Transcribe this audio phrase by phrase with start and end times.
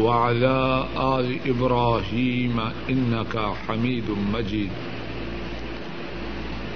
[0.00, 3.34] وعلى آل إبراهيم إنك
[3.66, 4.04] حميد
[4.34, 4.70] مجيد.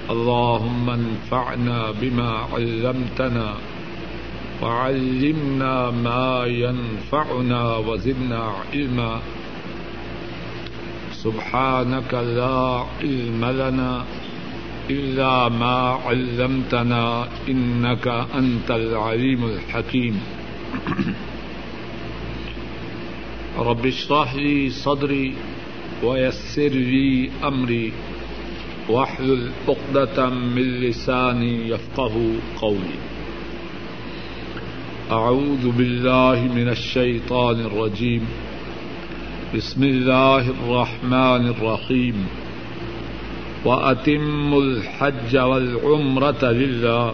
[0.09, 3.53] اللهم انفعنا بما علمتنا
[4.61, 9.19] وعلمنا ما ينفعنا وزدنا علما.
[11.11, 14.03] سبحانك لا علم لنا
[14.89, 20.21] إلا ما علمتنا إنك أنت العليم الحكيم.
[23.59, 25.33] رب اشرح لي صدري
[26.03, 27.93] ويسر لي أمري
[28.89, 32.99] واحلل عقدة من لساني يفقه قولي.
[35.11, 38.27] أعوذ بالله من الشيطان الرجيم.
[39.55, 42.27] بسم الله الرحمن الرحيم.
[43.65, 47.13] وأتم الحج والعمرة لله.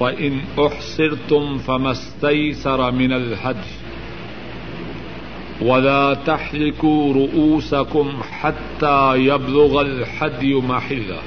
[0.00, 3.79] فإن أحصرتم فما استيسر من الحج.
[5.62, 11.18] ولا تحلقوا رؤوسكم حتى يبلغ الحدي محله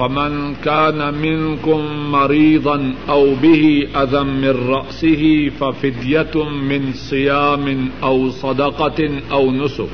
[0.00, 9.50] فمن كان منكم مريضا أو به أذى من رأسه ففدية من صيام أو صدقة أو
[9.50, 9.88] نسك.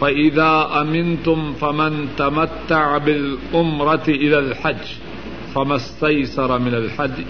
[0.00, 4.86] فإذا أمنتم فمن تمتع بالأمرة إلى الحج،
[5.54, 7.24] فما استيسر من الحج.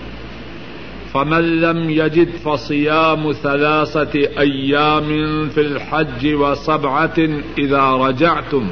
[1.14, 5.08] فمن لم يجد فصيام ثلاثة أيام
[5.48, 7.18] في الحج وسبعة
[7.58, 8.70] إذا رجعتم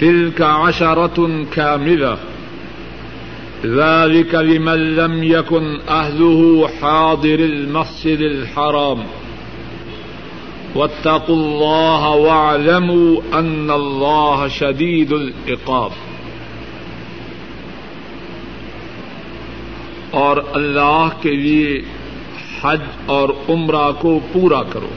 [0.00, 2.18] تلك عشرة كاملة.
[3.64, 9.02] ذلك لمن لم يكن أهله حاضر المسجد الحرام.
[10.74, 15.92] واتقوا الله واعلموا أن الله شديد العقاب.
[20.12, 21.82] اور اللہ کے لیے
[22.62, 24.88] حج اور عمرہ کو پورا کرو۔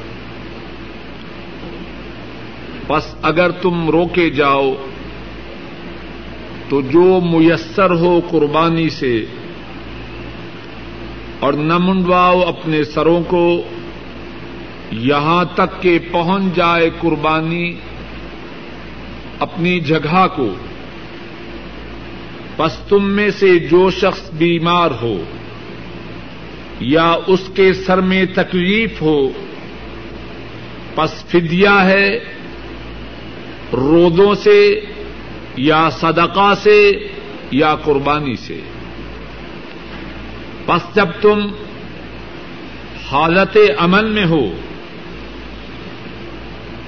[2.87, 4.73] بس اگر تم روکے جاؤ،
[6.69, 9.25] تو جو میسر ہو قربانی سے
[11.39, 13.61] اور نہ منڈواؤ اپنے سروں کو،
[14.91, 17.73] یہاں تک کہ پہنچ جائے قربانی
[19.39, 20.49] اپنی جگہ کو۔
[22.57, 25.23] بس تم میں سے جو شخص بیمار ہو
[26.79, 29.29] یا اس کے سر میں تکلیف ہو،
[30.95, 32.19] پس فدیا ہے
[33.73, 34.79] رودوں سے
[35.55, 36.91] یا صدقہ سے
[37.51, 38.59] یا قربانی سے۔
[40.66, 41.39] پس جب تم
[43.11, 44.51] حالت امن میں ہو،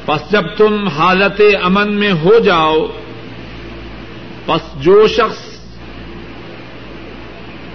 [0.06, 2.88] پس جب تم حالت امن میں ہو جاؤ،
[4.46, 5.47] پس جو شخص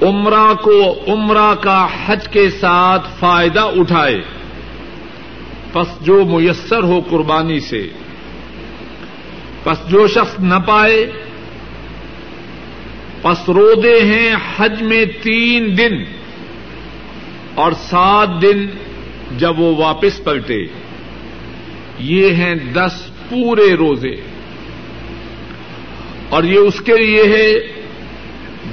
[0.02, 4.22] عمرہ کو عمرہ کا حج کے ساتھ فائدہ اٹھائے۔
[5.72, 7.88] پس جو میسر ہو قربانی سے۔
[9.64, 11.12] پس جو شخص نہ پائے۔
[13.22, 16.04] پس رودے ہیں حج میں تین دن۔
[17.54, 18.66] اور سات دن
[19.38, 20.66] جب وہ واپس پلٹے۔
[21.98, 24.14] یہ ہیں دس پورے روزے۔
[26.28, 27.81] اور یہ اس کے لیے ہے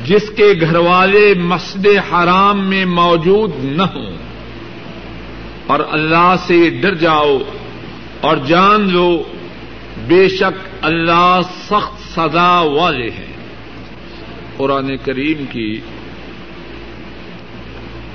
[0.10, 4.18] جس کے گھر والے مسجد حرام میں موجود نہ ہوں۔
[5.68, 7.38] اور اللہ سے ڈر جاؤ
[8.22, 9.24] اور جان لو،
[10.08, 13.34] بے شک اللہ سخت سزا والے ہیں۔
[14.58, 15.82] قرآن کریم کی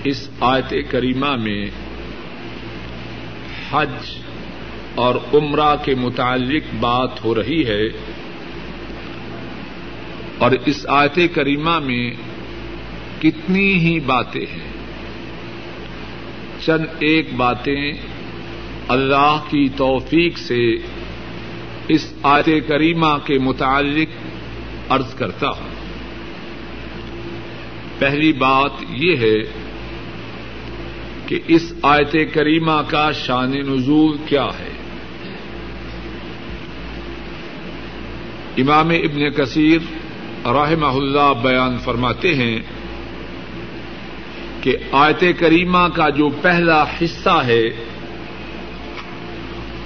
[0.04, 1.66] اس آیت کریمہ میں
[3.72, 4.18] حج
[4.95, 8.14] اور عمرہ کے متعلق بات ہو رہی ہے۔
[10.39, 12.10] اور اس آیت کریمہ میں
[13.22, 14.75] کتنی ہی باتیں ہیں۔
[16.65, 17.92] چند ایک باتیں
[18.89, 20.75] اللہ کی توفیق سے
[21.89, 24.09] اس آیت کریمہ کے متعلق
[24.92, 25.71] عرض کرتا ہوں۔
[27.98, 29.39] پہلی بات یہ ہے
[31.27, 34.71] کہ اس آیت کریمہ کا شان نزول کیا ہے۔
[38.57, 39.78] امام ابن کثیر
[40.46, 42.60] رحمہ اللہ بیان فرماتے ہیں
[44.60, 47.62] کہ آیت کریمہ کا جو پہلا حصہ ہے،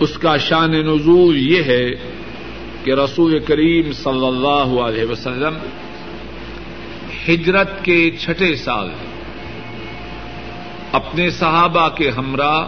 [0.01, 1.91] اس کا شان نزول یہ ہے
[2.85, 5.55] کہ رسول کریم صلی اللہ علیہ وسلم
[7.29, 8.91] ہجرت کے چھٹے سال
[10.93, 12.67] اپنے صحابہ کے ہمراہ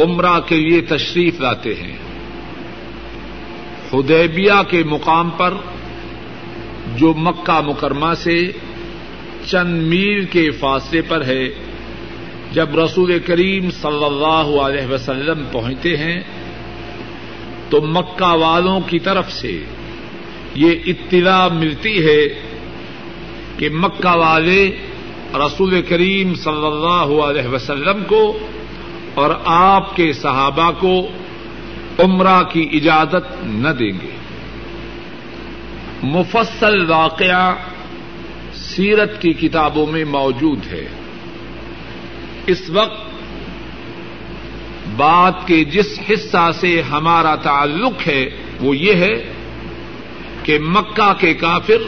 [0.00, 1.96] عمرہ کے لیے تشریف لاتے ہیں۔
[3.92, 5.54] حدیبیہ کے مقام پر
[6.96, 8.52] جو مکہ مکرمہ سے
[9.46, 11.48] چند میل کے فاصلے پر ہے،
[12.52, 16.22] جب رسول کریم صلی اللہ علیہ وسلم پہنچتے ہیں،
[17.70, 19.64] تو مکہ والوں کی طرف سے
[20.54, 22.28] یہ اطلاع ملتی ہے
[23.58, 24.76] کہ مکہ والے
[25.34, 28.38] رسول کریم صلی اللہ علیہ وسلم کو
[29.14, 31.08] اور آپ کے صحابہ کو
[31.98, 34.10] عمرہ کی اجازت نہ دیں گے۔
[36.02, 37.54] مفصل واقعہ
[38.54, 40.88] سیرت کی کتابوں میں موجود ہے۔
[42.46, 43.02] اس وقت
[44.96, 49.32] بات کے جس حصہ سے ہمارا تعلق ہے وہ یہ ہے
[50.42, 51.82] کہ مکہ کے کافر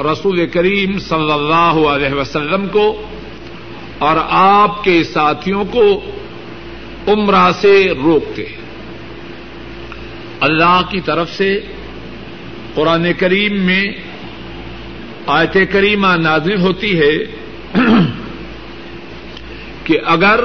[0.00, 3.02] رسول کریم صلی اللہ علیہ وسلم کو
[3.98, 6.00] اور آپ کے ساتھیوں کو
[7.06, 8.44] عمرہ سے روکتے۔
[10.40, 11.60] اللہ کی طرف سے
[12.74, 13.84] قرآن کریم میں
[15.26, 17.12] آیت کریمہ نازل ہوتی ہے
[19.84, 20.40] کہ اگر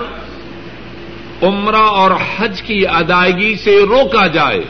[1.41, 4.61] عمرہ اور حج کی ادائیگی سے روکا جائے،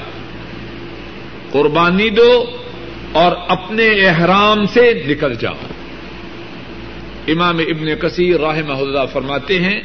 [1.51, 2.45] قربانی دو
[3.11, 5.56] اور اپنے احرام سے نکل جاؤ۔
[7.27, 9.81] امام ابن کثیر رحمہ اللہ فرماتے ہیں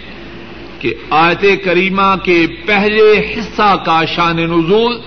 [0.79, 5.01] کہ آیت کریمہ کے پہلے حصہ کا شان نزول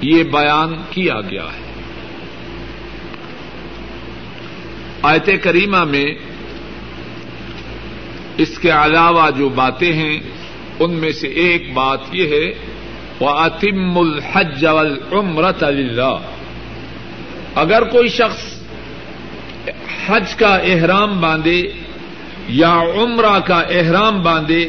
[0.00, 1.63] یہ بیان کیا گیا ہے۔
[5.04, 6.08] آیت کریمہ میں
[8.38, 10.16] اس کے علاوہ جو باتیں ہیں،
[10.80, 12.46] ان میں سے ایک بات یہ ہے
[13.20, 16.16] وہ اتم الحج والعمرۃ اللہ
[17.54, 18.42] اگر کوئی شخص
[20.06, 21.60] حج کا احرام باندھے
[22.54, 24.64] یا عمرہ کا احرام باندھے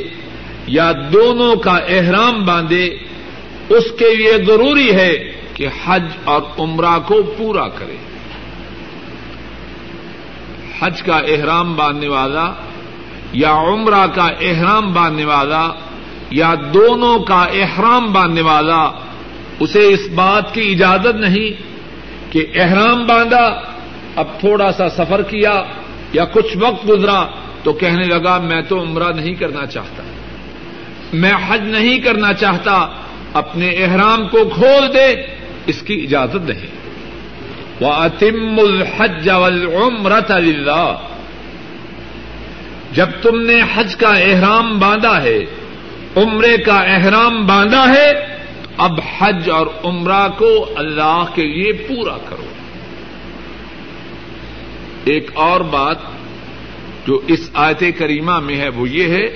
[0.67, 2.85] یا دونوں کا احرام باندھے،
[3.69, 5.13] اس کے لیے ضروری ہے
[5.53, 7.97] کہ حج اور عمرہ کو پورا کرے۔
[10.79, 12.53] حج کا احرام باندھنے والا
[13.33, 15.71] یا عمرہ کا احرام باندھنے والا
[16.29, 18.91] یا دونوں کا احرام باندھنے والا،
[19.59, 21.63] اسے اس بات کی اجازت نہیں
[22.33, 23.61] کہ احرام باندھا،
[24.15, 25.63] اب تھوڑا سا سفر کیا
[26.13, 27.25] یا کچھ وقت گزرا
[27.63, 30.03] تو کہنے لگا، میں تو عمرہ نہیں کرنا چاہتا۔
[31.13, 32.87] میں حج نہیں کرنا چاہتا،
[33.33, 35.15] اپنے احرام کو کھول دے،
[35.65, 36.84] اس کی اجازت نہیں۔
[37.81, 40.95] وہ اتم الحج والعمرۃ اللہ
[42.91, 45.39] جب تم نے حج کا احرام باندھا ہے،
[46.15, 48.37] عمرے کا احرام باندھا ہے،
[48.77, 52.45] اب حج اور عمرہ کو اللہ کے لیے پورا کرو۔
[55.03, 55.97] ایک اور بات
[57.07, 59.27] جو اس آیت کریمہ میں ہے، وہ یہ ہے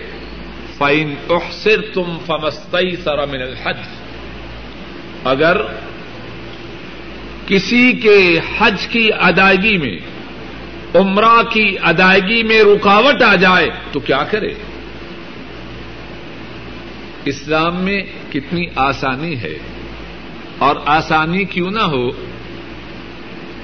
[0.78, 3.78] فائن احسر تم فمستئی سرا من الحج۔
[5.24, 5.58] اگر
[7.50, 9.98] کسی کے حج کی ادائیگی میں،
[10.96, 14.54] عمرہ کی ادائیگی میں رکاوٹ آ جائے تو کیا کرے؟
[17.26, 19.58] اسلام میں کتنی آسانی ہے
[20.58, 22.10] اور آسانی کیوں نہ ہو؟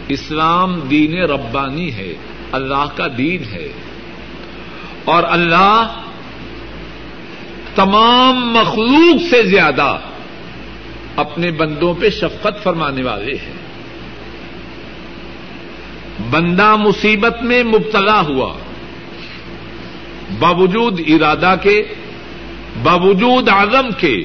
[0.08, 2.14] اسلام دین ربانی ہے،
[2.52, 3.68] اللہ کا دین ہے
[5.06, 6.02] اور اللہ
[7.76, 10.00] تمام مخلوق سے زیادہ
[11.16, 13.65] اپنے بندوں پہ شفقت فرمانے والے ہیں۔
[16.30, 18.58] بندہ مصیبت میں مبتلا ہوا
[20.40, 21.84] باوجود ارادہ کے،
[22.84, 24.24] باوجود عزم کے،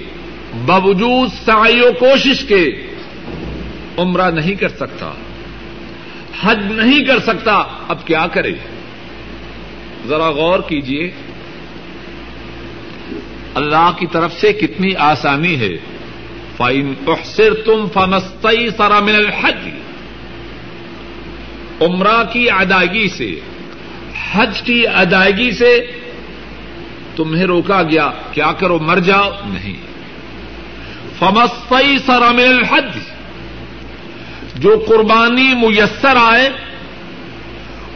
[0.66, 2.86] باوجود سعی و کوشش کے
[3.96, 5.12] عمرہ نہیں کر سکتا،
[6.42, 8.52] حج نہیں کر سکتا، اب کیا کرے؟
[10.06, 11.10] ذرا غور کیجیے
[13.54, 15.72] اللہ کی طرف سے کتنی آسانی ہے۔
[16.56, 19.79] فائن احسر تم فنستئی سرا من الحج۔
[21.80, 23.40] عمرہ کی ادائیگی سے،
[24.32, 25.86] حج کی ادائیگی سے
[27.16, 29.90] تمہیں روکا گیا، کیا کرو، مر جاؤ؟ نہیں۔
[31.18, 32.98] فمستئی سرا من الحج۔
[34.54, 36.50] جو قربانی میسر آئے،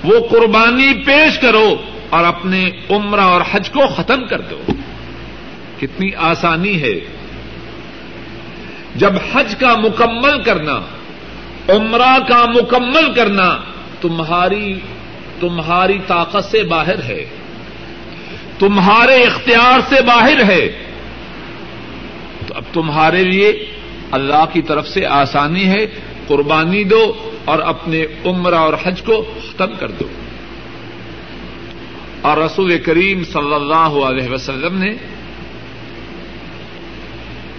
[0.05, 1.77] وہ قربانی پیش کرو
[2.11, 4.63] اور اپنے عمرہ اور حج کو ختم کر دو۔
[5.81, 7.01] کتنی آسانی ہے۔
[8.95, 10.81] جب حج کا مکمل کرنا
[11.69, 13.57] عمرہ کا مکمل کرنا
[14.01, 14.81] تمہاری
[15.41, 17.27] تمہاری طاقت سے باہر ہے۔
[18.59, 20.69] تمہارے اختیار سے باہر ہے۔
[22.47, 23.67] تو اب تمہارے لیے
[24.11, 25.87] اللہ کی طرف سے آسانی ہے۔
[26.27, 30.05] قربانی دو اور اپنے عمرہ اور حج کو ختم کر دو۔
[32.23, 34.91] اور رسول کریم صلی اللہ علیہ وسلم نے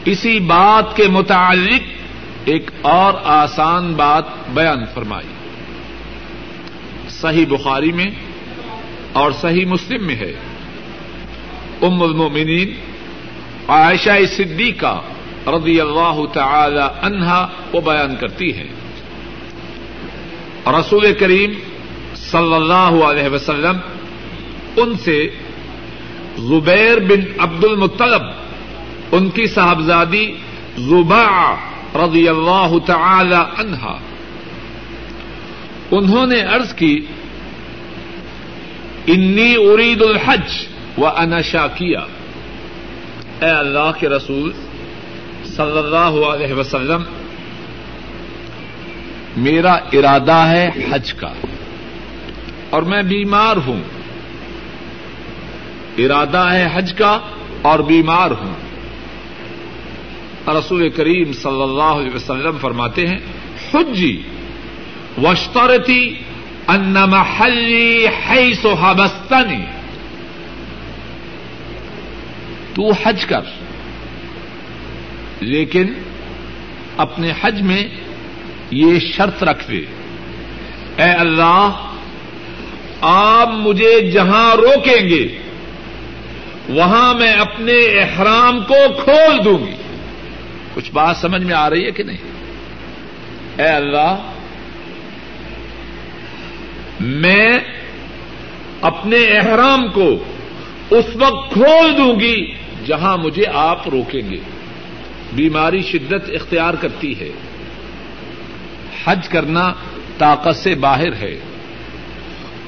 [0.06, 1.95] اسی بات کے متعلق
[2.46, 4.24] ایک اور آسان بات
[4.54, 5.28] بیان فرمائی۔
[7.10, 8.08] صحیح بخاری میں
[9.14, 10.34] اور صحیح مسلم میں ہے۔
[11.82, 12.74] ام المؤمنین
[13.68, 15.02] عائشہ صدیقہ
[15.48, 18.68] رضی اللہ تعالی عنہا وہ بیان کرتی ہے
[20.68, 21.54] رسول کریم
[22.16, 23.78] صلی اللہ علیہ وسلم
[24.78, 25.28] ان سے
[26.38, 28.22] زبیر بن عبد المطلب
[29.12, 30.36] ان کی صاحبزادی
[30.78, 31.56] زبا
[31.96, 33.98] رضی اللہ تعالی عنہا۔
[35.92, 37.06] انہوں نے عرض کی،
[39.08, 42.00] انی ارید الحج و انشا کیا
[43.40, 44.52] اے اللہ کے رسول
[45.46, 47.04] صلی اللہ علیہ وسلم،
[49.38, 51.34] میرا ارادہ ہے حج کا،
[52.70, 53.82] اور میں بیمار ہوں۔
[55.98, 57.20] ارادہ ہے حج کا
[57.62, 58.65] اور بیمار ہوں۔
[60.48, 63.18] رسول کریم صلی اللہ علیہ وسلم فرماتے ہیں،
[63.74, 64.22] حجی
[65.24, 66.16] وشترتی
[66.68, 69.66] ان محلی حیث حبستنی۔
[72.74, 73.42] تو حج کر۔
[75.40, 75.94] لیکن
[76.98, 77.84] اپنے حج میں
[78.72, 79.82] یہ شرط رکھ دے۔
[80.98, 81.88] اے اللہ،
[83.02, 85.38] آپ مجھے جہاں روکیں گے،
[86.70, 89.76] وہاں میں اپنے احرام کو کھول دوں گی۔
[90.76, 92.18] کچھ بات سمجھ میں آ رہی ہے کہ نہیں؟
[93.58, 94.32] اے اللہ،
[97.00, 97.60] میں
[98.82, 100.24] اپنے احرام کو
[100.90, 102.54] اس وقت کھول دوں گی
[102.86, 104.38] جہاں مجھے آپ روکیں گے۔
[105.34, 107.30] بیماری شدت اختیار کرتی ہے۔
[109.06, 109.74] حج کرنا
[110.18, 111.40] طاقت سے باہر ہے۔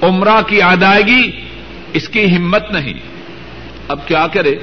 [0.02, 1.32] عمرہ کی ادائیگی
[1.94, 2.94] اس کی ہمت نہیں۔
[3.88, 4.56] اب کیا کرے؟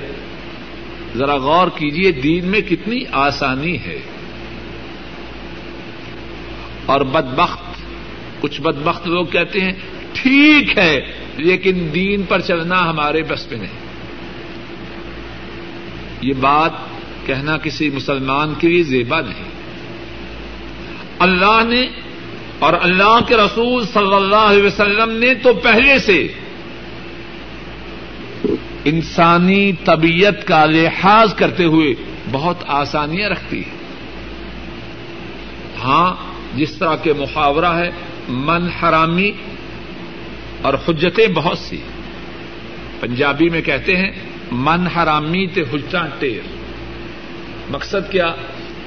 [1.16, 4.00] ذرا غور کیجیے دین میں کتنی آسانی ہے۔
[6.86, 7.62] اور بدبخت،
[8.40, 9.72] کچھ بدبخت لوگ کہتے ہیں،
[10.12, 11.00] ٹھیک ہے،
[11.36, 13.84] لیکن دین پر چلنا ہمارے بس میں نہیں۔
[16.20, 16.70] یہ بات
[17.26, 19.44] کہنا کسی مسلمان کے لیے زیبا نہیں۔
[21.18, 21.86] اللہ نے
[22.58, 26.28] اور اللہ کے رسول صلی اللہ علیہ وسلم نے تو پہلے سے
[28.84, 31.94] انسانی طبیعت کا لحاظ کرتے ہوئے
[32.32, 33.70] بہت آسانیاں رکھتی ہے۔
[35.84, 36.14] ہاں
[36.56, 37.90] جس طرح کے محاورہ ہے،
[38.28, 39.32] من حرامی
[40.62, 41.78] اور حجتیں بہت سی۔
[43.00, 44.10] پنجابی میں کہتے ہیں،
[44.52, 46.40] من حرامی تے حجتاں ٹیر۔
[47.70, 48.34] مقصد کیا؟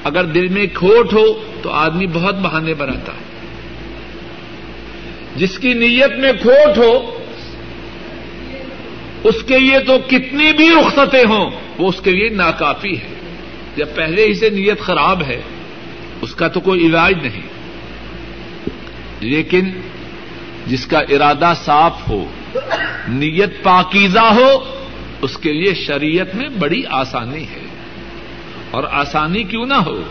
[0.04, 3.28] اگر دل میں کھوٹ ہو تو آدمی بہت بہانے بناتا ہے۔
[5.36, 7.17] جس کی نیت میں کھوٹ ہو
[9.24, 13.14] اس کے لیے تو کتنی بھی رخصتیں ہوں، وہ اس کے لیے ناکافی ہے۔
[13.76, 15.40] جب پہلے ہی سے نیت خراب ہے،
[16.22, 17.42] اس کا تو کوئی علاج نہیں۔
[19.20, 19.70] لیکن
[20.66, 22.24] جس کا ارادہ صاف ہو،
[23.08, 24.64] نیت پاکیزہ ہو،
[25.22, 27.68] اس کے لیے شریعت میں بڑی آسانی ہے۔
[28.70, 30.02] اور آسانی کیوں نہ ہو؟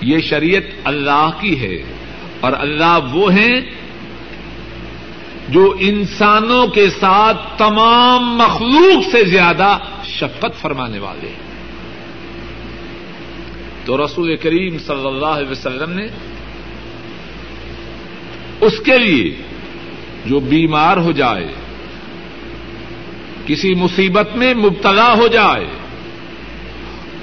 [0.00, 1.82] یہ شریعت اللہ کی ہے
[2.40, 3.60] اور اللہ وہ ہیں
[5.48, 11.46] جو انسانوں کے ساتھ تمام مخلوق سے زیادہ شفقت فرمانے والے ہیں۔
[13.84, 16.06] تو رسول کریم صلی اللہ علیہ وسلم نے
[18.60, 19.42] اس کے لیے
[20.26, 21.52] جو بیمار ہو جائے،
[23.46, 25.66] کسی مصیبت میں مبتلا ہو جائے،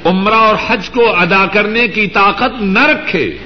[0.06, 3.38] عمرہ اور حج کو ادا کرنے کی طاقت نہ رکھے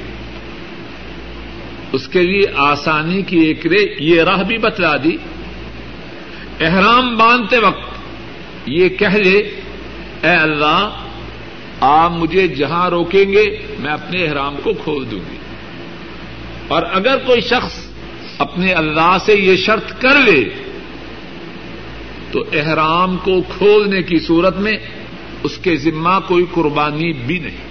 [1.91, 5.17] اس کے لیے آسانی کی ایک رے یہ راہ بھی بتلا دی۔
[6.60, 7.98] احرام باندھتے وقت
[8.65, 9.38] یہ کہہ لے
[10.24, 10.89] اے اللہ،
[11.79, 13.46] آپ مجھے جہاں روکیں گے،
[13.79, 15.38] میں اپنے احرام کو کھول دوں گی۔
[16.67, 17.86] اور اگر کوئی شخص
[18.38, 20.44] اپنے اللہ سے یہ شرط کر لے،
[22.32, 24.77] تو احرام کو کھولنے کی صورت میں
[25.44, 27.66] اس کے ذمہ کوئی قربانی بھی نہیں۔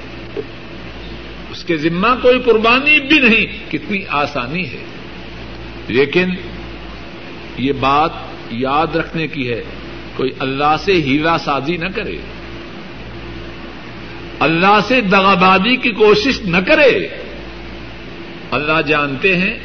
[1.66, 4.85] کے ذمہ کوئی قربانی بھی نہیں، کتنی آسانی ہے۔
[5.88, 6.28] لیکن
[7.58, 8.11] یہ بات
[8.50, 9.62] یاد رکھنے کی ہے،
[10.16, 12.16] کوئی اللہ سے ہیرا سازی نہ کرے۔
[14.40, 17.08] اللہ سے دغابادی کی کوشش نہ کرے۔
[18.50, 19.58] اللہ جانتے ہیں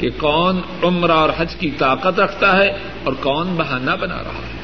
[0.00, 2.68] کہ کون عمرہ اور حج کی طاقت رکھتا ہے
[3.04, 4.58] اور کون بہانہ بنا رہا ہے۔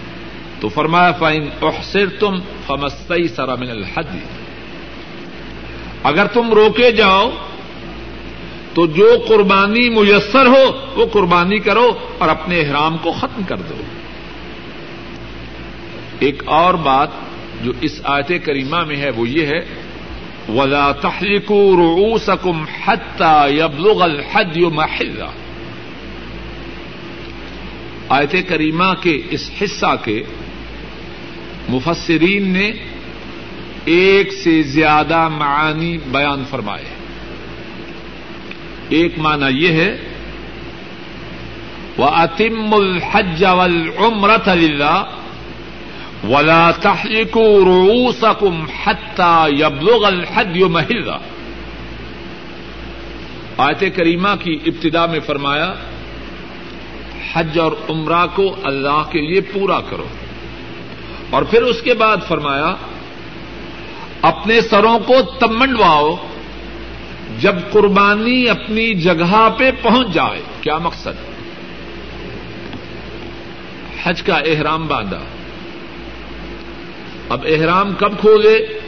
[0.61, 4.39] تو فرمایا فائن احسر تم فمسئی سرا من الحد۔
[6.02, 7.30] اگر تم روکے جاؤ
[8.75, 13.75] تو جو قربانی میسر ہو وہ قربانی کرو اور اپنے احرام کو ختم کر دو۔
[16.19, 17.09] ایک اور بات
[17.62, 19.90] جو اس آیت کریمہ میں ہے وہ یہ ہے،
[20.49, 25.25] ولا تحریک رؤوسکم حتى يبلغ الحد محلہ
[28.09, 30.23] آیت کریمہ کے اس حصہ کے
[31.69, 32.73] مفسرین نے
[33.84, 36.84] ایک سے زیادہ معانی بیان فرمائے
[38.88, 39.96] ایک معنی یہ ہے
[41.99, 45.04] وہ اتم الحج والعمرة للہ
[46.28, 51.18] ولا تحركوا رؤوسكم حتى يبلغ الحج محلہ
[53.56, 55.75] آیت کریمہ کی ابتدا میں فرمایا،
[57.32, 60.06] حج اور عمرہ کو اللہ کے لیے پورا کرو۔
[61.30, 62.76] اور پھر اس کے بعد فرمایا
[64.22, 66.16] اپنے سروں کو تب منڈواؤ
[67.40, 71.08] جب قربانی اپنی جگہ پہ پہنچ جائے۔ کیا مقصد؟
[74.02, 75.20] حج کا احرام باندھا۔
[77.28, 78.80] اب احرام کب کھولے؟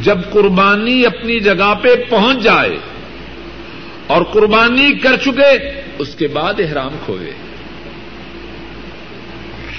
[0.00, 2.76] جب قربانی اپنی جگہ پہ پہنچ جائے
[4.06, 7.30] اور قربانی کر چکے، اس کے بعد احرام کھولے۔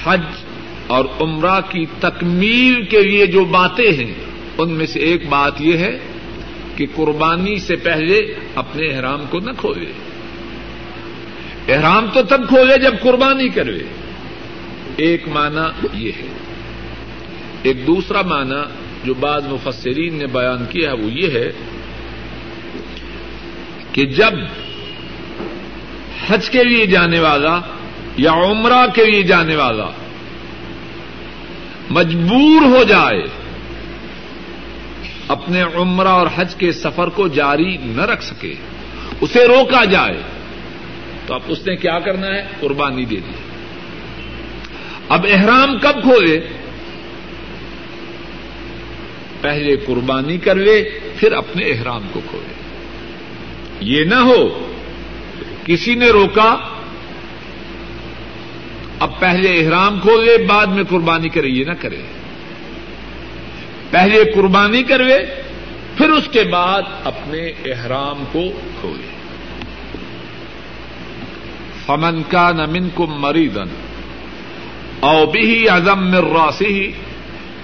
[0.04, 0.22] حج
[0.90, 4.14] اور عمرہ کی تکمیل کے لیے جو باتیں ہیں،
[4.58, 6.00] ان میں سے ایک بات یہ ہے
[6.76, 9.92] کہ قربانی سے پہلے اپنے احرام کو نہ کھولے۔
[11.74, 13.78] احرام تو تب کھولے جب قربانی کرے۔
[14.98, 16.28] ایک معنی یہ ہے۔
[17.64, 18.62] ایک دوسرا معنی
[19.04, 21.52] جو بعض مفسرین نے بیان کیا ہے، وہ یہ ہے
[23.94, 24.32] کہ جب
[26.28, 27.62] حج کے لیے جانے والا
[28.18, 29.86] یا عمرہ کے لیے جانے والا
[31.90, 33.24] مجبور ہو جائے،
[35.28, 38.54] اپنے عمرہ اور حج کے سفر کو جاری نہ رکھ سکے،
[39.22, 40.22] اسے روکا جائے،
[41.26, 43.32] تو اب اس نے کیا کرنا ہے؟ قربانی دے دی۔
[45.10, 46.40] اب احرام کب کھولے
[49.42, 52.54] پہلے قربانی کر لے، پھر اپنے احرام کو کھولے۔
[53.80, 54.72] یہ نہ ہو،
[55.66, 56.58] کسی نے روکا
[59.20, 62.02] پہلے احرام کھولے بعد میں قربانی کرے، یہ نہ کرے۔
[63.90, 65.20] پہلے قربانی کروے،
[65.98, 68.42] پھر اس کے بعد اپنے احرام کو
[68.82, 69.20] کھولے۔
[71.86, 73.68] فمن کا نمن کو مریدن
[75.00, 76.92] او بھی ازم مر راسی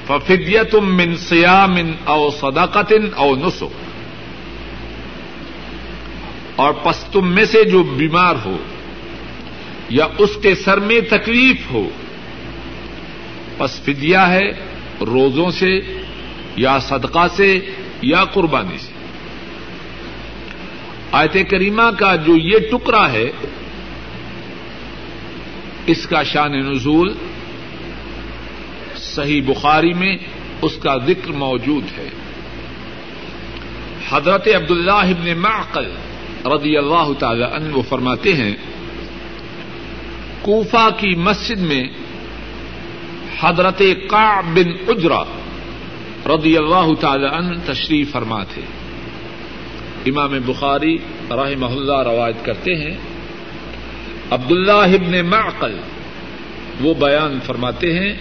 [0.08, 3.70] ففدیت من سیام او صداقتن او نسو
[6.56, 8.58] اور پس تم میں سے جو بیمار ہو
[9.90, 11.90] یا اس کے سر میں تکلیف ہو۔
[13.58, 14.50] پس فدیا ہے
[15.02, 15.80] روزوں سے
[16.56, 17.60] یا صدقہ سے
[18.02, 18.92] یا قربانی سے۔
[21.12, 23.32] آیت کریمہ کا جو یہ ٹکڑا ہے،
[25.88, 27.14] اس کا شان نزول
[28.98, 30.18] صحیح بخاری میں
[30.62, 32.10] اس کا ذکر موجود ہے۔
[34.10, 35.92] حضرت عبداللہ ابن معقل
[36.46, 38.54] رضی اللہ تعالی عنہ وہ فرماتے ہیں
[40.46, 41.84] کوفہ کی مسجد میں
[43.40, 45.24] حضرت کا بن اجرا
[46.26, 48.62] رضی اللہ تعالی عنہ تشریف فرما تھے۔
[50.06, 50.98] امام بخاری
[51.32, 52.98] رحم اللہ روایت کرتے ہیں۔
[54.32, 55.78] عبداللہ ابن معقل
[56.82, 58.14] وہ بیان فرماتے ہیں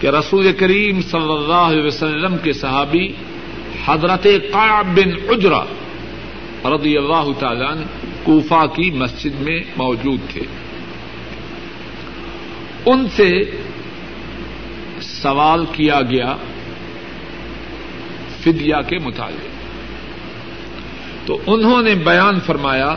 [0.00, 3.12] کہ رسول کریم صلی اللہ علیہ وسلم کے صحابی
[3.86, 5.64] حضرت قعب بن اجرا
[6.64, 7.84] رضی اللہ تعالی عنہ
[8.22, 10.67] کوفہ کی مسجد میں موجود تھے۔
[12.90, 13.50] ان سے
[15.00, 16.36] سوال کیا گیا
[18.40, 19.48] فدیا کے متعلق۔
[21.26, 22.96] تو انہوں نے بیان فرمایا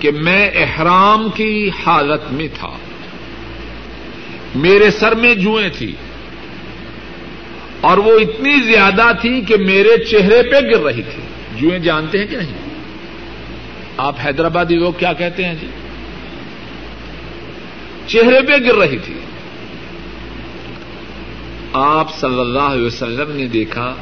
[0.00, 2.70] کہ میں احرام کی حالت میں تھا۔
[4.54, 5.94] میرے سر میں جوئیں تھی۔
[7.80, 11.22] اور وہ اتنی زیادہ تھی کہ میرے چہرے پہ گر رہی تھی۔
[11.60, 12.68] جوئیں جانتے ہیں کہ نہیں؟
[13.96, 15.66] آپ حیدرآبادی لوگ کیا کہتے ہیں جی؟
[18.06, 19.14] چہرے پہ گر رہی تھی۔
[21.72, 23.94] آپ صلی اللہ علیہ وسلم نے دیکھا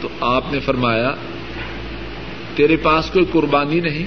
[0.00, 1.14] تو آپ نے فرمایا،
[2.56, 4.06] تیرے پاس کوئی قربانی نہیں؟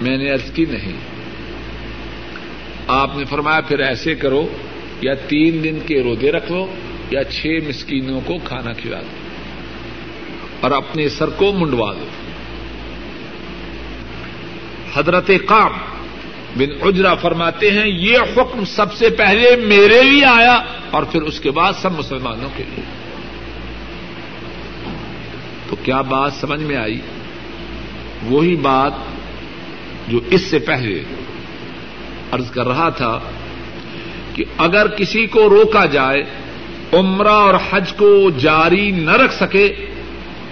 [0.00, 0.96] میں نے ارض کی، نہیں۔
[2.88, 4.48] آپ نے فرمایا، پھر ایسے کرو،
[5.00, 6.74] یا تین دن کے روزے رکھ لو،
[7.10, 9.08] یا چھ مسکینوں کو کھانا کھلا دو
[10.60, 12.06] اور اپنے سر کو منڈوا دو۔
[14.94, 15.70] حضرت قام
[16.56, 21.40] بن اجرا فرماتے ہیں، یہ حکم سب سے پہلے میرے لیے آیا اور پھر اس
[21.40, 22.84] کے بعد سب مسلمانوں کے لیے۔
[25.68, 27.00] تو کیا بات سمجھ میں آئی؟
[28.22, 28.92] وہی بات
[30.08, 31.02] جو اس سے پہلے
[32.32, 33.18] ارض کر رہا تھا
[34.34, 36.22] کہ اگر کسی کو روکا جائے،
[36.92, 39.74] عمرہ اور حج کو جاری نہ رکھ سکے،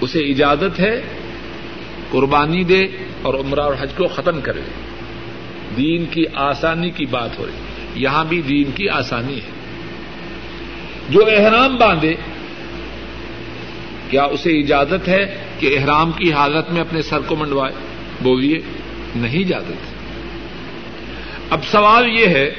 [0.01, 1.03] اسے اجازت ہے
[2.11, 2.87] قربانی دے
[3.23, 4.61] اور عمرہ اور حج کو ختم کرے۔
[5.77, 7.53] دین کی آسانی کی بات ہو رہی
[7.95, 9.51] یہاں بھی دین کی آسانی ہے۔
[11.09, 12.15] جو احرام باندھے،
[14.11, 17.73] کیا اسے اجازت ہے کہ احرام کی حالت میں اپنے سر کو منڈوائے؟
[18.23, 18.59] بولیے،
[19.17, 19.95] نہیں اجازت۔
[21.51, 22.55] اب سوال یہ ہے،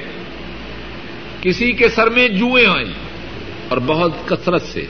[1.42, 2.94] کسی کے سر میں جوئیں آئیں
[3.70, 4.86] اور بہت کثرت سے،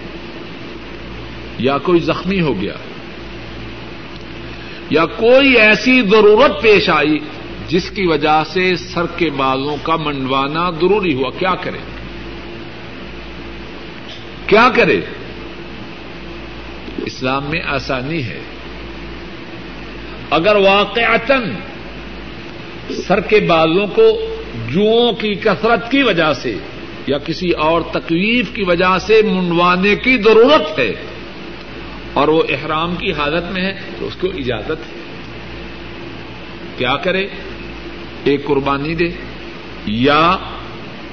[1.60, 2.74] یا کوئی زخمی ہو گیا،
[4.90, 7.18] یا کوئی ایسی ضرورت پیش آئی
[7.74, 11.78] جس کی وجہ سے سر کے بالوں کا منڈوانا ضروری ہوا، کیا کرے؟
[14.48, 15.02] کیا کرے؟
[17.06, 18.40] اسلام میں آسانی ہے۔
[20.30, 21.34] اگر واقع
[23.08, 24.36] سر کے بالوں کو
[24.70, 26.58] جوؤں کی کثرت کی وجہ سے
[27.08, 30.94] یا کسی اور تکلیف کی وجہ سے منڈوانے کی ضرورت ہے
[32.14, 35.04] اور وہ احرام کی حالت میں ہے، تو اس کو اجازت ہے۔
[36.78, 37.28] کیا کرے؟
[38.24, 39.10] ایک قربانی دے
[39.86, 40.38] یا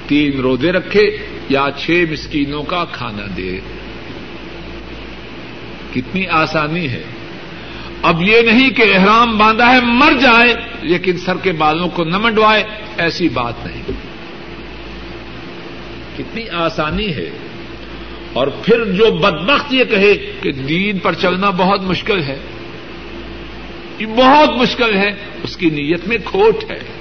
[0.07, 1.17] تین روزے رکھے
[1.49, 3.59] یا چھ مسکینوں کا کھانا دے۔
[5.95, 7.03] کتنی آسانی ہے۔
[8.03, 12.19] اب یہ نہیں کہ احرام باندھا ہے، مر جائے، لیکن سر کے بالوں کو نہ
[12.19, 12.65] منڈوائے،
[12.99, 13.83] ایسی بات نہیں۔
[16.17, 17.31] کتنی آسانی ہے۔
[18.33, 22.39] اور پھر جو بدبخت یہ کہے کہ دین پر چلنا بہت مشکل ہے۔
[23.99, 25.11] یہ بہت مشکل ہے،
[25.43, 27.00] اس کی نیت میں کھوٹ ہے۔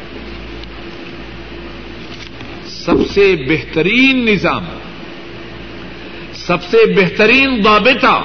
[2.89, 4.65] سب سے بہترین نظام،
[6.33, 8.23] سب سے بہترین ضابطہ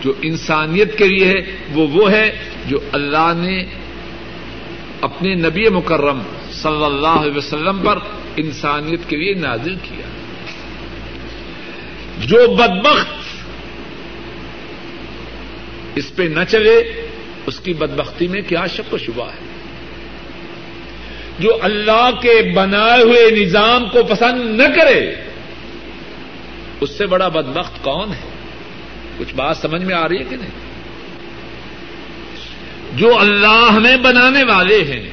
[0.00, 3.64] جو انسانیت کے لیے ہے، وہ وہ ہے جو اللہ نے
[5.00, 6.18] اپنے نبی مکرم
[6.52, 7.98] صلی اللہ علیہ وسلم پر
[8.36, 10.06] انسانیت کے لیے نازل کیا۔
[12.26, 13.14] جو بدبخت
[15.94, 17.06] اس پہ نہ چلے،
[17.46, 19.61] اس کی بدبختی میں کیا شک و شبہ ہے؟
[21.38, 25.14] جو اللہ کے بنائے ہوئے نظام کو پسند نہ کرے،
[26.80, 28.30] اس سے بڑا بدبخت کون ہے؟
[29.18, 30.72] کچھ بات سمجھ میں آ رہی ہے کہ نہیں؟
[32.96, 35.10] جو اللہ میں بنانے والے ہیں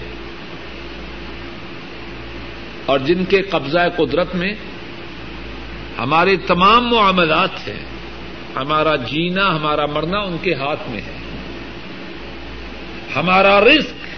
[2.86, 4.54] اور جن کے قبضہ قدرت میں
[6.00, 7.86] ہمارے تمام معاملات ہیں،
[8.56, 11.18] ہمارا جینا، ہمارا مرنا ان کے ہاتھ میں ہے۔
[13.16, 14.09] ہمارا رزق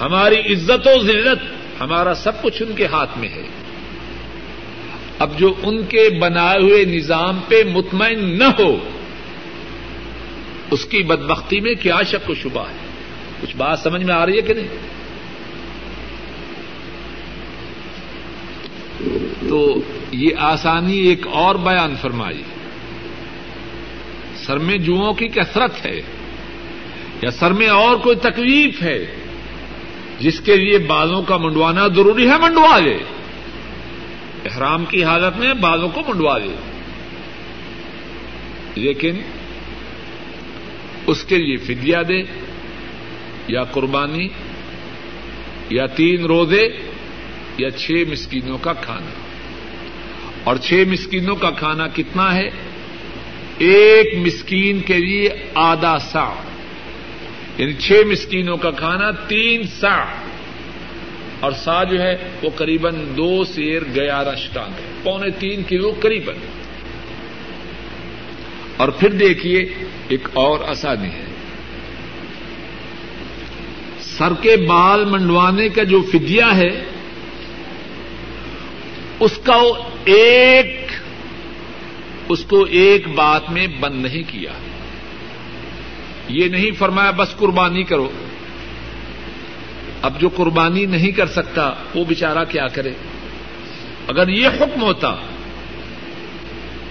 [0.00, 1.38] ہماری عزت و ذلت
[1.80, 3.42] ہمارا سب کچھ ان کے ہاتھ میں ہے۔
[5.18, 8.78] اب جو ان کے بنائے ہوئے نظام پہ مطمئن نہ ہو،
[10.70, 12.76] اس کی بدبختی میں کیا شک و شبہ ہے؟
[13.42, 14.68] کچھ بات سمجھ میں آ رہی ہے کہ نہیں؟
[19.48, 19.80] تو
[20.12, 22.42] یہ آسانی ایک اور بیان فرمائی۔
[24.36, 26.00] سر میں جوؤں کی کثرت ہے
[27.22, 29.17] یا سر میں اور کوئی تکلیف ہے؟
[30.20, 32.98] جس کے لیے بالوں کا منڈوانا ضروری ہے، منڈوا لے
[34.44, 36.54] احرام کی حالت میں بالوں کو منڈوا لے
[38.74, 39.16] لیکن
[41.06, 42.22] اس کے لیے فدیا دے،
[43.48, 44.28] یا قربانی،
[45.70, 46.68] یا تین روزے،
[47.58, 49.10] یا چھ مسکینوں کا کھانا۔
[50.44, 52.50] اور چھ مسکینوں کا کھانا کتنا ہے؟
[53.58, 56.47] ایک مسکین کے لیے آدھا سا
[57.58, 60.04] یعنی چھ مسکینوں کا کھانا تین سا
[61.40, 66.30] اور سا جو ہے وہ قریب دو سیر گیارہ شٹان ہے۔ پونے تین کلو قریب
[68.76, 69.74] اور پھر دیکھیے
[70.08, 71.24] ایک اور آسانی ہے۔
[74.00, 76.84] سر کے بال منڈوانے کا جو فدیا ہے،
[79.20, 79.62] اس کا
[80.04, 80.86] ایک،
[82.28, 84.52] اس کو ایک بات میں بند نہیں کیا۔
[86.28, 88.10] یہ نہیں فرمایا بس قربانی کرو۔
[90.02, 92.92] اب جو قربانی نہیں کر سکتا، وہ بےچارا کیا کرے؟
[94.08, 95.14] اگر یہ حکم ہوتا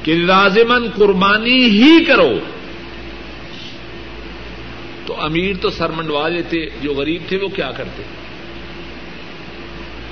[0.04, 2.40] کہ لازمن قربانی ہی کرو،
[5.06, 8.04] تو امیر تو سر منڈوا لیتے، جو غریب تھے وہ کیا کرتے؟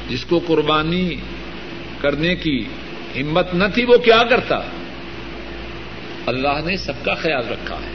[0.09, 1.15] جس کو قربانی
[2.01, 2.65] کرنے کی
[3.21, 4.59] ہمت نہ تھی، وہ کیا کرتا؟
[6.25, 7.94] اللہ نے سب کا خیال رکھا ہے۔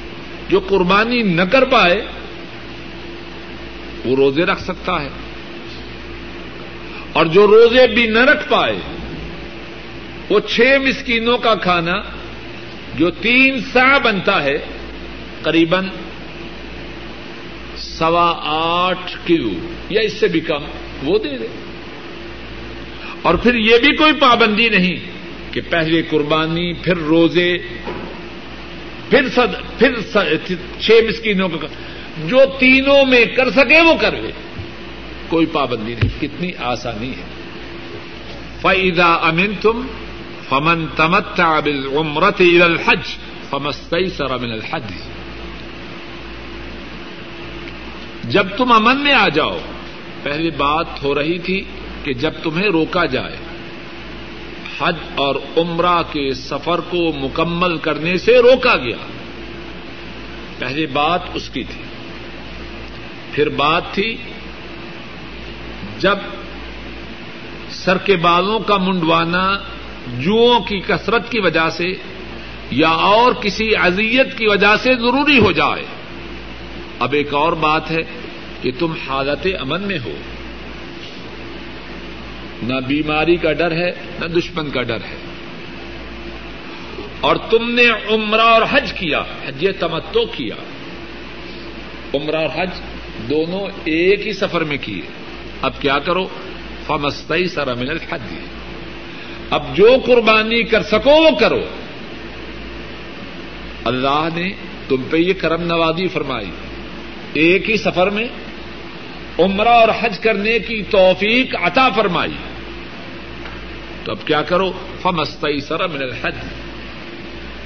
[0.51, 2.07] جو قربانی نہ کر پائے،
[4.05, 5.09] وہ روزے رکھ سکتا ہے۔
[7.13, 8.75] اور جو روزے بھی نہ رکھ پائے،
[10.31, 11.93] وہ چھ مسکینوں کا کھانا
[12.95, 14.59] جو تین سا بنتا ہے،
[15.43, 15.85] قریباً
[17.77, 19.51] سوا آٹھ کلو،
[19.91, 20.63] یا اس سے بھی کم،
[21.03, 21.47] وہ دے دے۔
[23.23, 24.97] اور پھر یہ بھی کوئی پابندی نہیں
[25.53, 27.59] کہ پہلے قربانی، پھر روزے
[29.11, 30.01] پھر سد پھر
[30.81, 31.67] چھ مسکینوں کا
[32.27, 34.31] جو تینوں میں کر سکے وہ کر لے۔
[35.29, 37.25] کوئی پابندی نہیں۔ کتنی آسانی ہے۔
[38.61, 39.87] فعدا امن تم
[40.49, 41.41] فمن تمت
[41.97, 43.17] عمرت الحج
[43.51, 44.93] فمست سر امن الحج۔
[48.25, 49.59] جب تم امن میں آ جاؤ،
[50.23, 51.65] پہلی بات ہو رہی تھی
[52.05, 53.37] کہ جب تمہیں روکا جائے۔
[54.81, 58.97] حج اور عمرہ کے سفر کو مکمل کرنے سے روکا گیا۔
[60.59, 61.83] پہلی بات اس کی تھی۔
[63.33, 64.17] پھر بات تھی
[65.99, 66.19] جب
[67.71, 69.59] سر کے بالوں کا منڈوانا
[70.19, 71.93] جوؤں کی کثرت کی وجہ سے
[72.71, 75.85] یا اور کسی اذیت کی وجہ سے ضروری ہو جائے۔
[76.99, 78.03] اب ایک اور بات ہے
[78.63, 80.13] کہ تم حالت امن میں ہو۔
[82.63, 85.17] نہ بیماری کا ڈر ہے، نہ دشمن کا ڈر ہے۔
[87.21, 90.55] اور تم نے عمرہ اور حج کیا، حج تمتو کیا۔
[92.15, 92.71] عمرہ اور حج
[93.31, 95.03] دونوں ایک ہی سفر میں کیے۔
[95.63, 96.29] اب کیا کرو؟
[96.87, 98.35] فمستئی سر من الحج
[99.51, 101.61] اب جو قربانی کر سکو وہ کرو۔
[103.85, 104.51] اللہ نے
[104.89, 106.51] تم پہ یہ کرم نوازی فرمائی۔
[107.33, 108.27] ایک ہی سفر میں
[109.39, 112.50] عمرہ اور حج کرنے کی توفیق عطا فرمائی۔
[114.05, 116.35] تو اب کیا کرو؟ فمستئی سر من الحج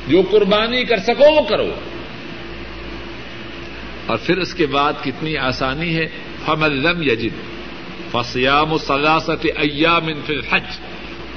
[0.08, 1.74] جو قربانی کر سکو، وہ کرو۔
[4.06, 6.06] اور پھر اس کے بعد کتنی آسانی ہے؟
[6.44, 7.54] فم الم یجد
[8.12, 10.78] فسیام و سلاست ایام فی الحج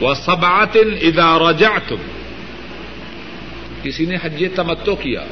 [0.02, 1.96] و سبات ادارہ تم
[3.84, 5.24] کسی نے حج تمتو کیا،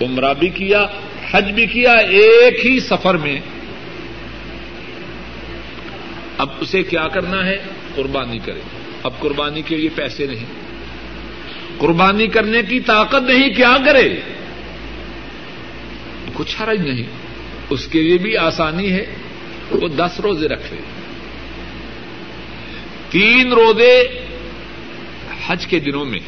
[0.00, 0.86] عمرہ بھی کیا،
[1.30, 3.40] حج بھی کیا ایک ہی سفر میں۔
[6.38, 7.58] اب اسے کیا کرنا ہے؟
[7.94, 8.60] قربانی کرے۔
[9.02, 10.46] اب قربانی کے لیے پیسے نہیں۔
[11.78, 14.20] قربانی کرنے کی طاقت نہیں، کیا کرے؟
[16.34, 17.06] کچھ حرج نہیں۔
[17.70, 19.06] اس کے لیے بھی آسانی ہے،
[19.70, 20.80] وہ دس روزے رکھ لے۔
[23.10, 24.02] تین روزے
[25.46, 26.20] حج کے دنوں میں۔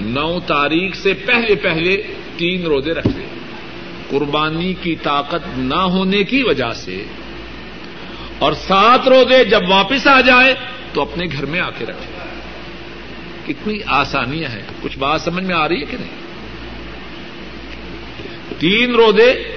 [0.00, 2.02] نو تاریخ سے پہلے پہلے
[2.36, 3.24] تین روزے رکھ لے۔
[4.10, 7.04] قربانی کی طاقت نہ ہونے کی وجہ سے
[8.38, 10.54] اور سات روزے جب واپس آ جائے
[10.92, 12.24] تو اپنے گھر میں آ کے رکھے۔
[13.46, 16.24] کتنی آسانیاں ہیں کچھ بات سمجھ میں آ رہی ہے کہ نہیں؟
[18.58, 19.56] تین روزے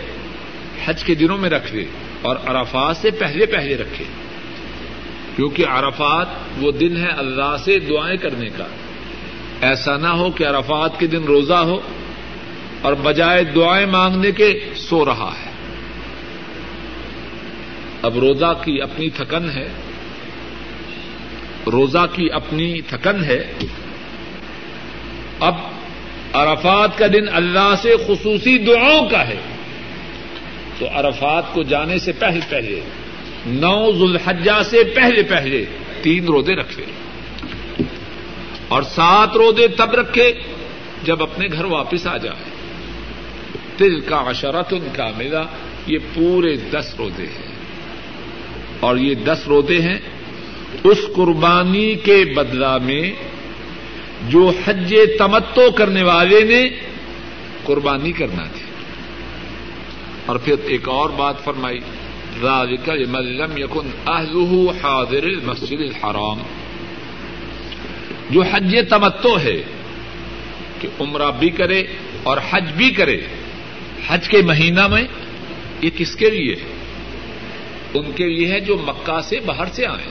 [0.86, 1.86] حج کے دنوں میں رکھ لے
[2.22, 4.06] اور عرفات سے پہلے پہلے رکھے۔
[5.36, 8.66] کیونکہ عرفات وہ دن ہے اللہ سے دعائیں کرنے کا۔
[9.62, 11.80] ایسا نہ ہو کہ عرفات کے دن روزہ ہو
[12.82, 15.47] اور بجائے دعائیں مانگنے کے سو رہا ہے۔
[18.02, 19.68] اب روزہ کی اپنی تھکن ہے،
[21.72, 23.54] روزہ کی اپنی تھکن ہے۔
[25.40, 25.56] اب
[26.34, 29.36] عرفات کا دن اللہ سے خصوصی دعاؤں کا ہے۔
[30.80, 32.82] تو عرفات کو جانے سے پہلے پہلے،
[33.46, 35.66] نو ذوالحجہ سے پہلے پہلے
[36.02, 36.84] تین روزے رکھے
[38.68, 40.34] اور سات روزے تب رکھے
[41.04, 42.50] جب اپنے گھر واپس آ جائے۔
[43.80, 45.44] دل کا اشرت ان کا میرا
[45.88, 47.57] یہ پورے دس روزے ہیں۔
[48.80, 50.00] اور یہ دس روزے ہیں،
[50.84, 53.12] اس قربانی کے بدلا میں
[54.30, 56.70] جو حج تمتو کرنے والے نے
[57.64, 58.66] قربانی کرنا تھی۔
[60.26, 61.80] اور پھر ایک اور بات فرمائی،
[62.42, 66.38] ذالک لمن یکن اہلہ حاضر المسجد الحرام۔
[68.30, 69.64] جو حج تمتو ہے،
[70.82, 71.84] کہ عمرہ بھی کرے
[72.24, 73.22] اور حج بھی کرے،
[74.08, 75.04] حج کے مہینہ میں
[75.82, 76.77] یہ کس کے لیے؟ ہے
[78.00, 80.06] ان کے لیے ہے جو مکہ سے باہر سے آئے۔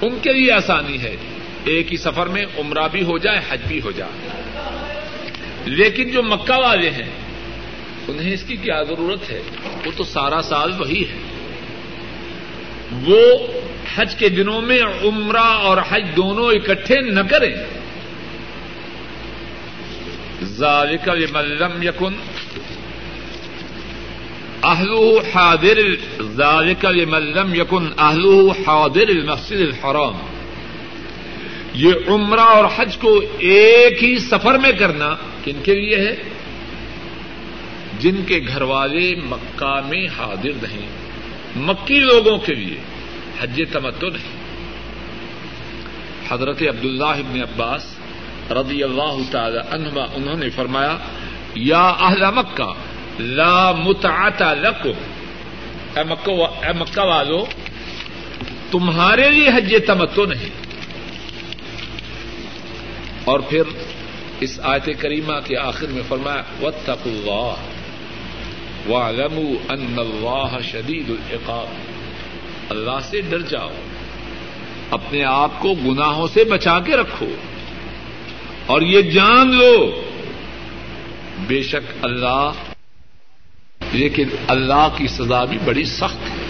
[0.00, 1.16] ان کے لیے آسانی ہے۔
[1.64, 4.28] ایک ہی سفر میں عمرہ بھی ہو جائے، حج بھی ہو جائے۔
[5.64, 7.10] لیکن جو مکہ والے ہیں،
[8.08, 9.42] انہیں اس کی کیا ضرورت ہے؟
[9.86, 11.18] وہ تو سارا سال وہی ہے۔
[13.06, 13.20] وہ
[13.96, 17.54] حج کے دنوں میں عمرہ اور حج دونوں اکٹھے نہ کریں۔
[20.42, 22.14] ذالک لمن یکن
[24.62, 25.78] اہلو حاضر
[26.22, 27.52] ذالک لمن لم
[27.98, 30.16] اہلو حاضر المسجد الحرام.
[31.74, 36.22] یہ عمرہ اور حج کو ایک ہی سفر میں کرنا کن کے لیے ہے؟
[37.98, 40.88] جن کے گھر والے مکہ میں حاضر نہیں،
[41.56, 42.76] مکی لوگوں کے لیے،
[43.40, 44.36] حج تمتو نہیں۔
[46.28, 47.96] حضرت عبداللہ ابن عباس
[48.50, 50.98] رضی اللہ تعالی عنہما، انہوں نے فرمایا،
[51.54, 52.72] یا اہل مکہ
[53.18, 54.90] لا متعتا لکم۔
[55.96, 57.46] اے مکہ والو،
[58.70, 60.50] تمہارے لیے حج تمتو نہیں۔
[63.24, 63.62] اور پھر
[64.40, 67.54] اس آیت کریمہ کے آخر میں فرمایا، واتقوا اللہ،
[68.92, 71.66] واعلموا ان اللہ شدید العقاب۔
[72.70, 73.70] اللہ سے ڈر جاؤ۔
[74.90, 77.26] اپنے آپ کو گناہوں سے بچا کے رکھو۔
[78.66, 80.02] اور یہ جان لو۔
[81.46, 82.50] بے شک اللہ
[83.92, 86.46] لیکن اللہ کی سزا بھی بڑی سخت ہے۔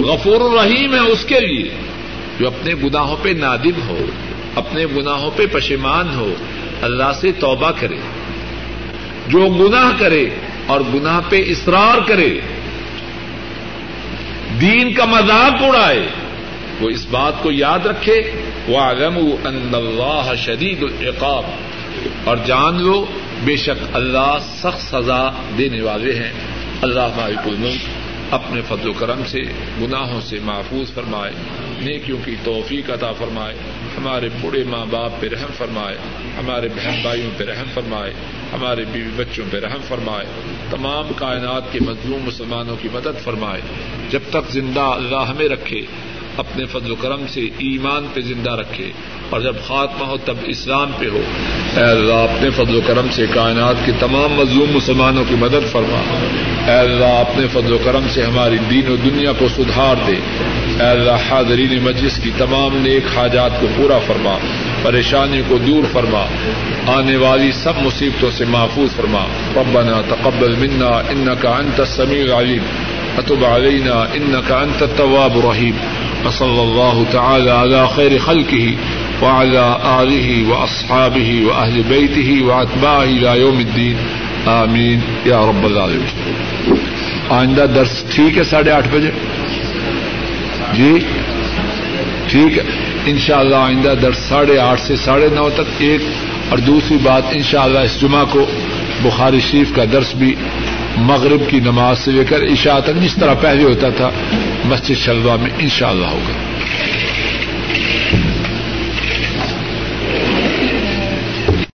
[0.00, 1.70] غفور الرحیم ہے اس کے لیے
[2.40, 4.06] جو اپنے گناہوں پہ نادم ہو،
[4.54, 6.34] اپنے گناہوں پہ پشیمان ہو،
[6.82, 7.96] اللہ سے توبہ کرے۔
[9.28, 10.26] جو گناہ کرے
[10.66, 12.40] اور گناہ پہ اصرار کرے،
[14.60, 16.08] دین کا مذاق اڑائے،
[16.80, 18.22] وہ اس بات کو یاد رکھے
[18.68, 21.42] وہ عالم اللہ شدید العقاب۔
[22.24, 23.04] اور جان لو
[23.44, 26.32] بے شک اللہ سخت سزا دینے والے ہیں۔
[26.82, 27.88] اللہ مالک الملک
[28.30, 29.40] اپنے فضل و کرم سے،
[29.80, 31.32] گناہوں سے محفوظ فرمائے۔
[31.80, 33.54] نیکیوں کی توفیق عطا فرمائے۔
[33.96, 35.96] ہمارے بوڑھے ماں باپ پہ رحم فرمائے۔
[36.38, 38.12] ہمارے بہن بھائیوں پہ رحم فرمائے۔
[38.52, 40.26] ہمارے بیوی بچوں پہ رحم فرمائے۔
[40.70, 43.60] تمام کائنات کے مظلوم مسلمانوں کی مدد فرمائے۔
[44.10, 45.80] جب تک زندہ اللہ ہمیں رکھے،
[46.36, 48.90] اپنے فضل و کرم سے ایمان پہ زندہ رکھے۔
[49.30, 51.22] اور جب خاتمہ ہو، تب اسلام پہ ہو۔
[51.76, 56.00] اے اللہ اپنے فضل و کرم سے کائنات کے تمام مظلوم مسلمانوں کی مدد فرما۔
[56.72, 60.14] اے اللہ اپنے فضل و کرم سے ہماری دین و دنیا کو سدھار دے۔
[60.80, 64.38] اے اللہ، حاضرین مجلس کی تمام نیک حاجات کو پورا فرما،
[64.82, 66.26] پریشانی کو دور فرما،
[66.86, 72.62] آنے والی سب مصیبتوں سے محفوظ فرما۔ ربنا تقبل منا انك انت السميع العليم
[73.18, 75.74] اتب علينا انك انت التواب الرحيم
[76.26, 78.66] وصلى الله تعالى على خير خلقه
[79.22, 83.94] وعلى آله وأصحابه وأهل بيته وأتباعه إلى يوم الدين.
[84.46, 84.98] آمين.
[85.26, 86.36] يا رب العالمين.
[87.28, 89.10] آئندہ درس ٹھیک ہے ساڑھے آٹھ بجے؟
[90.72, 90.98] جی؟
[92.26, 92.62] ٹھیک ہے.
[93.06, 96.00] ان شاء اللہ آئندہ درس ساڑھے آٹھ سے ساڑھے نو تک ایک
[96.48, 98.46] اور دوسری بات ان شاء اللہ اس جمعہ کو
[99.02, 100.34] بخاری شریف کا درس بھی
[100.96, 104.10] مغرب کی نماز سے لے کر عشاء تک، جس طرح پہلے ہوتا تھا،
[104.64, 106.32] مسجد شلوا میں ان شاء اللہ ہوگا۔